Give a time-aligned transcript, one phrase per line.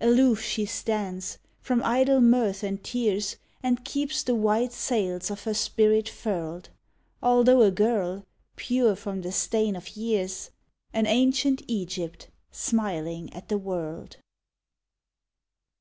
[0.00, 3.34] Aloof she stands, from idle mirth and tears
[3.64, 6.68] And keeps the white sails of her spirit furled,
[7.20, 8.24] Altho' a girl,
[8.54, 10.52] pure from the stain of years,
[10.92, 14.18] An ancient Egypt, smiling at the world.